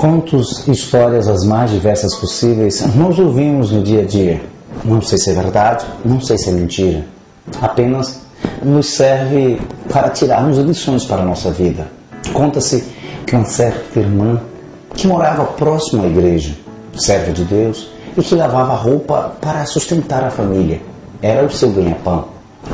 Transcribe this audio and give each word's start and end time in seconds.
Contos 0.00 0.66
e 0.66 0.70
histórias 0.70 1.28
as 1.28 1.44
mais 1.44 1.70
diversas 1.70 2.14
possíveis 2.14 2.82
nós 2.96 3.18
ouvimos 3.18 3.70
no 3.70 3.82
dia 3.82 4.00
a 4.00 4.06
dia. 4.06 4.40
Não 4.82 5.02
sei 5.02 5.18
se 5.18 5.28
é 5.28 5.34
verdade, 5.34 5.84
não 6.02 6.18
sei 6.22 6.38
se 6.38 6.48
é 6.48 6.52
mentira. 6.52 7.04
Apenas 7.60 8.22
nos 8.62 8.94
serve 8.94 9.60
para 9.92 10.08
tirarmos 10.08 10.56
lições 10.56 11.04
para 11.04 11.20
a 11.20 11.24
nossa 11.26 11.50
vida. 11.50 11.86
Conta-se 12.32 12.82
que 13.26 13.36
uma 13.36 13.44
certa 13.44 14.00
irmã 14.00 14.40
que 14.94 15.06
morava 15.06 15.44
próximo 15.44 16.02
à 16.02 16.06
igreja, 16.06 16.54
serva 16.96 17.32
de 17.32 17.44
Deus, 17.44 17.90
e 18.16 18.22
que 18.22 18.34
lavava 18.34 18.76
roupa 18.76 19.36
para 19.38 19.66
sustentar 19.66 20.24
a 20.24 20.30
família. 20.30 20.80
Era 21.20 21.44
o 21.44 21.50
seu 21.50 21.72
ganha-pão. 21.72 22.24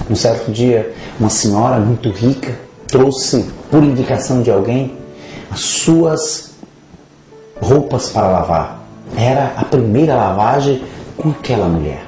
Um 0.08 0.14
certo 0.14 0.52
dia, 0.52 0.94
uma 1.18 1.28
senhora 1.28 1.80
muito 1.80 2.08
rica 2.08 2.56
trouxe, 2.86 3.46
por 3.68 3.82
indicação 3.82 4.42
de 4.42 4.50
alguém, 4.52 4.96
as 5.50 5.58
suas 5.58 6.55
roupas 7.60 8.10
para 8.10 8.28
lavar. 8.28 8.80
Era 9.16 9.52
a 9.56 9.64
primeira 9.64 10.14
lavagem 10.14 10.82
com 11.16 11.30
aquela 11.30 11.68
mulher. 11.68 12.04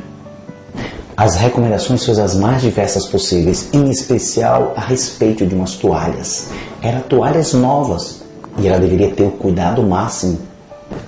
As 1.17 1.37
recomendações 1.37 2.05
foram 2.05 2.23
as 2.23 2.37
mais 2.37 2.63
diversas 2.63 3.07
possíveis, 3.07 3.69
em 3.73 3.91
especial 3.91 4.73
a 4.77 4.81
respeito 4.81 5.47
de 5.47 5.55
umas 5.55 5.75
toalhas. 5.75 6.51
Eram 6.81 7.01
toalhas 7.01 7.53
novas 7.55 8.23
e 8.59 8.69
ela 8.69 8.79
deveria 8.79 9.11
ter 9.11 9.25
o 9.25 9.33
cuidado 9.33 9.83
máximo. 9.83 10.39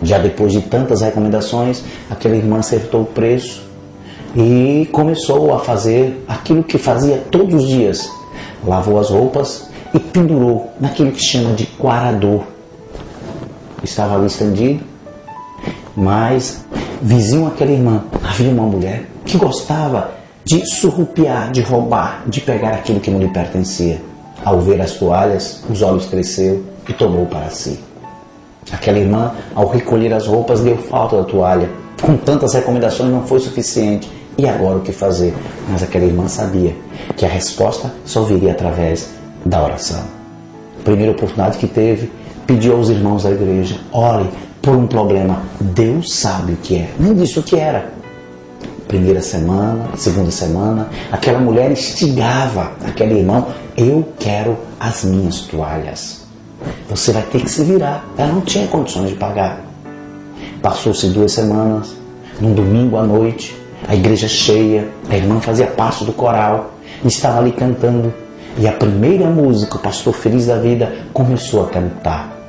Já 0.02 0.18
depois 0.18 0.52
de 0.52 0.62
tantas 0.62 1.00
recomendações, 1.00 1.82
aquela 2.10 2.34
irmã 2.34 2.58
acertou 2.58 3.02
o 3.02 3.06
preço 3.06 3.62
e 4.34 4.88
começou 4.92 5.54
a 5.54 5.60
fazer 5.60 6.24
aquilo 6.26 6.64
que 6.64 6.78
fazia 6.78 7.22
todos 7.30 7.62
os 7.62 7.68
dias. 7.68 8.10
Lavou 8.66 8.98
as 8.98 9.10
roupas 9.10 9.68
e 9.94 9.98
pendurou 9.98 10.72
naquilo 10.80 11.12
que 11.12 11.22
chama 11.22 11.54
de 11.54 11.66
quarador 11.66 12.42
estava 13.82 14.16
ali 14.16 14.26
estendido, 14.26 14.84
mas 15.96 16.64
vizinho 17.02 17.46
àquela 17.46 17.70
irmã 17.70 18.04
havia 18.22 18.50
uma 18.50 18.64
mulher 18.64 19.06
que 19.24 19.36
gostava 19.36 20.12
de 20.44 20.64
surrupiar, 20.66 21.50
de 21.52 21.60
roubar, 21.60 22.22
de 22.26 22.40
pegar 22.40 22.70
aquilo 22.70 23.00
que 23.00 23.10
não 23.10 23.20
lhe 23.20 23.28
pertencia. 23.28 24.00
Ao 24.44 24.58
ver 24.60 24.80
as 24.80 24.92
toalhas, 24.92 25.62
os 25.68 25.82
olhos 25.82 26.06
cresceu 26.06 26.64
e 26.88 26.92
tomou 26.92 27.26
para 27.26 27.50
si. 27.50 27.78
Aquela 28.72 28.98
irmã, 28.98 29.34
ao 29.54 29.68
recolher 29.68 30.12
as 30.12 30.26
roupas, 30.26 30.60
deu 30.60 30.76
falta 30.76 31.16
da 31.16 31.24
toalha. 31.24 31.68
Com 32.00 32.16
tantas 32.16 32.54
recomendações 32.54 33.10
não 33.10 33.26
foi 33.26 33.40
suficiente. 33.40 34.10
E 34.38 34.48
agora 34.48 34.78
o 34.78 34.80
que 34.80 34.92
fazer? 34.92 35.34
Mas 35.68 35.82
aquela 35.82 36.04
irmã 36.04 36.26
sabia 36.26 36.74
que 37.16 37.26
a 37.26 37.28
resposta 37.28 37.92
só 38.04 38.22
viria 38.22 38.52
através 38.52 39.10
da 39.44 39.62
oração. 39.62 40.02
Primeira 40.84 41.12
oportunidade 41.12 41.58
que 41.58 41.66
teve, 41.66 42.10
pediu 42.50 42.76
aos 42.76 42.88
irmãos 42.88 43.22
da 43.22 43.30
igreja: 43.30 43.76
ore 43.92 44.28
por 44.60 44.74
um 44.74 44.86
problema. 44.86 45.42
Deus 45.60 46.12
sabe 46.12 46.54
o 46.54 46.56
que 46.56 46.76
é. 46.76 46.90
Nem 46.98 47.14
disse 47.14 47.38
o 47.38 47.42
que 47.42 47.56
era. 47.56 47.92
Primeira 48.88 49.20
semana, 49.20 49.90
segunda 49.96 50.32
semana, 50.32 50.88
aquela 51.12 51.38
mulher 51.38 51.70
instigava 51.70 52.72
aquele 52.84 53.20
irmão: 53.20 53.46
eu 53.76 54.08
quero 54.18 54.56
as 54.80 55.04
minhas 55.04 55.42
toalhas. 55.42 56.26
Você 56.88 57.12
vai 57.12 57.22
ter 57.22 57.40
que 57.40 57.50
se 57.50 57.62
virar. 57.62 58.04
Ela 58.18 58.32
não 58.32 58.40
tinha 58.40 58.66
condições 58.66 59.10
de 59.10 59.14
pagar. 59.14 59.60
Passou-se 60.60 61.06
duas 61.06 61.32
semanas, 61.32 61.94
num 62.40 62.52
domingo 62.52 62.96
à 62.96 63.04
noite, 63.04 63.56
a 63.86 63.94
igreja 63.94 64.28
cheia, 64.28 64.88
a 65.08 65.16
irmã 65.16 65.40
fazia 65.40 65.68
parte 65.68 66.04
do 66.04 66.12
coral, 66.12 66.72
estava 67.04 67.38
ali 67.38 67.52
cantando. 67.52 68.12
E 68.58 68.66
a 68.66 68.72
primeira 68.72 69.26
música, 69.26 69.76
o 69.76 69.78
pastor 69.78 70.12
feliz 70.12 70.46
da 70.46 70.56
vida, 70.56 70.92
começou 71.14 71.64
a 71.64 71.68
cantar. 71.68 72.39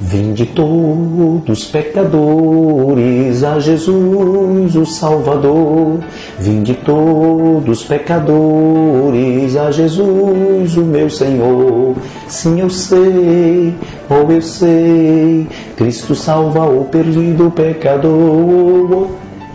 Vinde 0.00 0.46
todos 0.46 1.64
pecadores 1.66 3.42
a 3.42 3.58
Jesus 3.58 4.76
o 4.76 4.86
Salvador. 4.86 5.98
Vinde 6.38 6.74
todos 6.74 7.84
pecadores 7.84 9.56
a 9.56 9.70
Jesus 9.70 10.76
o 10.76 10.82
meu 10.82 11.10
Senhor. 11.10 11.96
Sim, 12.28 12.60
eu 12.60 12.70
sei, 12.70 13.74
oh 14.08 14.30
eu 14.30 14.40
sei, 14.40 15.46
Cristo 15.76 16.14
salva 16.14 16.64
o 16.64 16.84
perdido 16.84 17.50
pecador. 17.50 19.08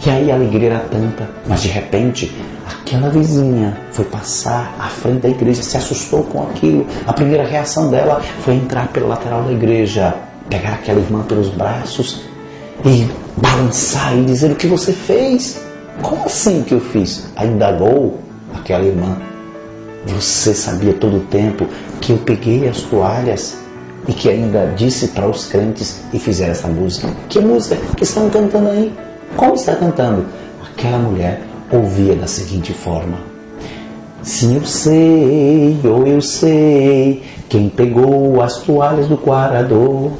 E 0.05 0.09
aí 0.09 0.29
a 0.31 0.35
alegria 0.35 0.69
era 0.71 0.79
tanta, 0.79 1.29
mas 1.47 1.61
de 1.61 1.69
repente 1.69 2.29
aquela 2.65 3.09
vizinha 3.09 3.77
foi 3.91 4.05
passar 4.05 4.75
à 4.79 4.87
frente 4.87 5.21
da 5.21 5.29
igreja, 5.29 5.63
se 5.63 5.77
assustou 5.77 6.23
com 6.23 6.43
aquilo. 6.43 6.85
A 7.05 7.13
primeira 7.13 7.45
reação 7.45 7.89
dela 7.89 8.21
foi 8.43 8.55
entrar 8.55 8.87
pela 8.89 9.07
lateral 9.07 9.43
da 9.43 9.51
igreja 9.51 10.15
pegar 10.49 10.73
aquela 10.73 10.99
irmã 10.99 11.23
pelos 11.23 11.49
braços 11.49 12.21
e 12.85 13.07
balançar 13.37 14.15
e 14.17 14.25
dizer 14.25 14.51
o 14.51 14.55
que 14.55 14.67
você 14.67 14.93
fez. 14.93 15.61
Como 16.01 16.25
assim 16.25 16.63
que 16.63 16.73
eu 16.73 16.79
fiz? 16.79 17.27
Aí 17.35 17.49
indagou 17.49 18.19
aquela 18.53 18.83
irmã. 18.83 19.17
Você 20.05 20.53
sabia 20.53 20.93
todo 20.93 21.17
o 21.17 21.21
tempo 21.21 21.67
que 22.01 22.11
eu 22.11 22.17
peguei 22.17 22.67
as 22.67 22.81
toalhas 22.81 23.57
e 24.07 24.13
que 24.13 24.29
ainda 24.29 24.73
disse 24.75 25.07
para 25.09 25.27
os 25.27 25.45
crentes 25.45 26.01
e 26.13 26.19
fizeram 26.19 26.51
essa 26.51 26.67
música. 26.67 27.07
Que 27.29 27.39
música 27.39 27.77
que 27.95 28.03
estão 28.03 28.29
cantando 28.29 28.69
aí? 28.69 28.93
Como 29.37 29.53
está 29.53 29.75
cantando? 29.75 30.25
Aquela 30.71 30.97
mulher 30.97 31.41
ouvia 31.73 32.15
da 32.15 32.27
seguinte 32.27 32.73
forma: 32.73 33.17
Sim, 34.21 34.55
eu 34.55 34.65
sei, 34.65 35.79
ou 35.83 36.05
eu 36.05 36.21
sei, 36.21 37.23
quem 37.49 37.69
pegou 37.69 38.41
as 38.41 38.57
toalhas 38.57 39.07
do 39.07 39.17
quarador 39.17 40.11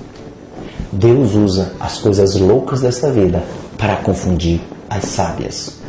Deus 0.94 1.34
usa 1.34 1.74
as 1.80 1.98
coisas 1.98 2.36
loucas 2.36 2.82
desta 2.82 3.12
vida 3.12 3.44
para 3.80 3.96
confundir 3.96 4.62
as 4.88 5.06
sábias. 5.06 5.80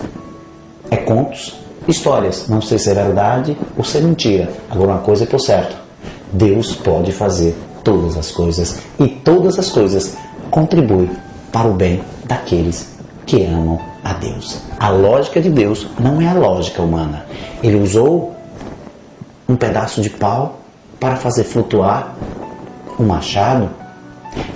É 0.91 0.97
contos, 0.97 1.61
histórias. 1.87 2.49
Não 2.49 2.63
sei 2.63 2.79
se 2.79 2.91
é 2.91 2.95
verdade 2.95 3.57
ou 3.77 3.85
se 3.85 3.99
é 3.99 4.01
mentira. 4.01 4.49
Agora, 4.71 4.93
uma 4.93 5.01
coisa 5.01 5.25
é 5.25 5.27
por 5.27 5.41
certo: 5.41 5.77
Deus 6.33 6.75
pode 6.75 7.13
fazer 7.13 7.55
todas 7.83 8.17
as 8.17 8.31
coisas 8.31 8.79
e 8.99 9.07
todas 9.07 9.59
as 9.59 9.69
coisas 9.71 10.17
contribuem 10.51 11.11
para 11.53 11.69
o 11.69 11.75
bem 11.75 12.01
daqueles 12.25 12.89
que 13.27 13.45
amam 13.45 13.94
a 14.05 14.13
Deus. 14.13 14.59
A 14.79 14.91
lógica 14.91 15.41
de 15.41 15.51
Deus 15.51 15.87
não 15.99 16.21
é 16.21 16.29
a 16.29 16.35
lógica 16.35 16.83
humana. 16.83 17.25
Ele 17.63 17.81
usou 17.81 18.37
um 19.49 19.57
pedaço 19.57 20.01
de 20.01 20.11
pau 20.11 20.61
para 21.01 21.17
fazer 21.17 21.45
flutuar 21.45 22.15
um 22.99 23.05
machado 23.05 23.71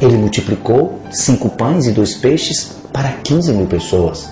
ele 0.01 0.17
multiplicou 0.17 1.01
cinco 1.11 1.49
pães 1.51 1.87
e 1.87 1.93
dois 1.93 2.15
peixes 2.15 2.77
para 2.93 3.13
15 3.13 3.53
mil 3.53 3.67
pessoas. 3.67 4.29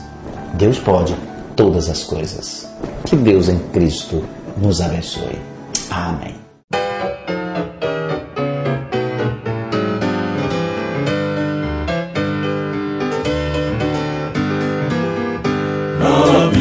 Deus 0.55 0.79
pode 0.79 1.15
todas 1.55 1.89
as 1.89 2.05
coisas. 2.05 2.69
Que 3.05 3.17
Deus 3.17 3.49
em 3.49 3.59
Cristo 3.59 4.25
nos 4.57 4.81
abençoe. 4.81 5.39
Amém. 5.91 6.46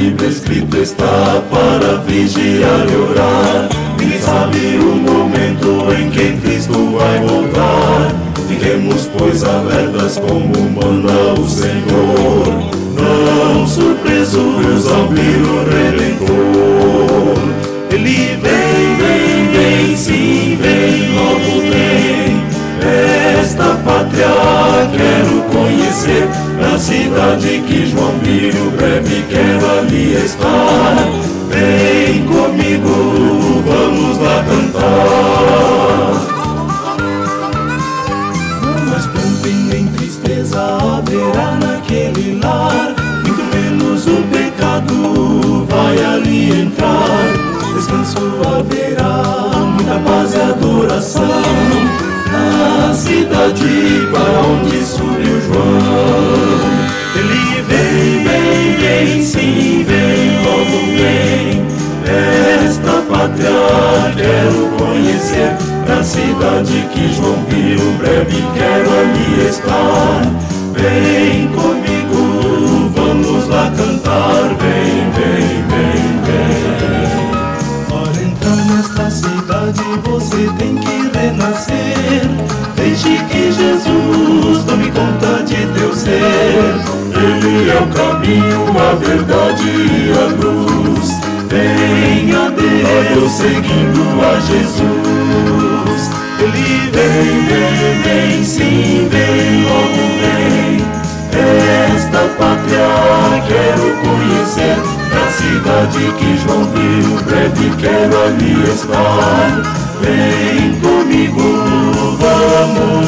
Bíblia 0.06 0.30
escrito 0.30 0.78
está 0.78 1.42
para 1.50 1.98
vigiar 2.06 2.86
e 2.88 2.96
orar. 2.96 3.70
Ninguém 3.98 4.22
sabe 4.22 4.78
o 4.78 4.96
momento 4.98 5.92
em 6.00 6.12
que 6.12 6.34
Cristo 6.42 6.96
vai 6.96 7.20
voltar. 7.22 8.14
Fiquemos, 8.48 9.10
pois, 9.18 9.44
alertas 9.44 10.18
como 10.18 10.70
manda 10.70 11.42
o 11.42 11.50
Senhor. 11.50 12.46
Não 12.96 13.68
surpresos 13.68 14.88
ao 14.92 15.08
vir 15.08 15.42
o 15.42 15.64
Redentor. 15.72 17.40
Ele 17.90 18.38
vem, 18.44 18.96
vem, 19.00 19.88
vem, 19.88 19.98
sim, 19.98 20.60
vem, 20.62 21.16
logo 21.16 21.62
vem. 21.62 22.44
Esta 23.42 23.76
pátria 23.84 24.28
quero 24.96 25.42
conhecer. 25.52 26.30
Na 26.62 26.78
cidade 26.78 27.64
que 27.68 27.88
João 27.88 28.14
viu, 28.50 28.72
breve 28.72 29.24
quero 29.30 29.80
ali 29.80 30.14
estar. 30.26 30.96
Vem 31.50 32.26
comigo, 32.26 33.64
vamos 33.66 34.18
lá 34.20 34.44
cantar. 34.44 34.86
Mas 38.90 39.08
pranto 39.08 39.48
nem 39.70 39.88
tristeza 39.88 40.60
haverá 40.62 41.58
naquele 41.62 42.40
lar. 42.42 42.94
Muito 43.24 43.44
menos 43.56 44.06
o 44.08 44.22
pecado 44.32 45.66
vai 45.70 46.04
ali 46.04 46.62
entrar. 46.62 47.34
Descanso 47.76 48.20
haverá, 48.46 49.66
muita 49.66 50.00
paz 50.00 50.34
e 50.34 50.42
adoração. 50.42 51.42
Na 52.32 52.94
cidade 52.94 54.08
para 54.12 54.42
onde 54.42 54.86
subiu 54.86 55.42
João. 55.42 56.65
Cidade 66.56 66.88
que 66.94 67.14
João 67.14 67.44
viu, 67.50 67.92
breve 67.98 68.44
quero 68.54 68.90
ali 68.90 69.50
estar. 69.50 70.22
Vem 70.74 71.48
comigo, 71.50 72.92
vamos 72.96 73.48
lá 73.48 73.72
cantar. 73.76 74.56
Vem, 74.60 75.12
vem, 75.12 75.64
vem, 75.68 76.14
vem. 76.24 77.26
Para 77.90 78.24
entrar 78.24 78.56
nesta 78.74 79.10
cidade 79.10 79.82
você 80.04 80.50
tem 80.58 80.76
que 80.78 81.18
renascer. 81.18 82.22
Deixe 82.76 83.18
que 83.26 83.52
Jesus 83.52 84.64
tome 84.66 84.92
conta 84.92 85.44
de 85.44 85.68
teu 85.78 85.94
ser. 85.94 86.22
Ele 87.18 87.70
é 87.70 87.82
o 87.82 87.88
caminho, 87.88 88.66
a 88.80 88.96
verdade 88.96 89.68
e 89.68 90.12
a 90.14 90.26
luz. 90.46 91.10
Venha 91.50 92.50
Deus 92.52 93.32
seguindo 93.32 94.22
a 94.22 94.40
Jesus. 94.40 95.05
Vem, 96.96 97.42
vem, 97.44 98.02
vem, 98.04 98.46
sim, 98.46 99.10
vem, 99.12 99.64
logo 99.66 100.04
vem. 100.22 100.80
Esta 101.94 102.20
pátria 102.38 103.44
quero 103.46 103.98
conhecer. 103.98 104.78
Na 105.14 105.30
cidade 105.30 106.14
que 106.18 106.38
João 106.38 106.64
viu, 106.72 107.22
breve 107.26 107.68
quero 107.80 108.16
ali 108.28 108.54
estar. 108.72 109.52
Vem 110.00 110.80
comigo, 110.80 111.46
vamos 112.18 113.05